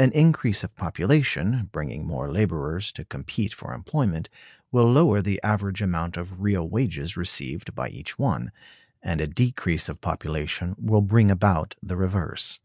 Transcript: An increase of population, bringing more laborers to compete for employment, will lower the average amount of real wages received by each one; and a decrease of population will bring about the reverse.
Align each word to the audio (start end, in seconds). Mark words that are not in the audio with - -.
An 0.00 0.10
increase 0.14 0.64
of 0.64 0.74
population, 0.74 1.68
bringing 1.70 2.04
more 2.04 2.26
laborers 2.26 2.90
to 2.90 3.04
compete 3.04 3.54
for 3.54 3.72
employment, 3.72 4.28
will 4.72 4.90
lower 4.90 5.22
the 5.22 5.40
average 5.44 5.80
amount 5.80 6.16
of 6.16 6.40
real 6.40 6.68
wages 6.68 7.16
received 7.16 7.72
by 7.72 7.88
each 7.88 8.18
one; 8.18 8.50
and 9.00 9.20
a 9.20 9.28
decrease 9.28 9.88
of 9.88 10.00
population 10.00 10.74
will 10.76 11.02
bring 11.02 11.30
about 11.30 11.76
the 11.80 11.96
reverse. 11.96 12.58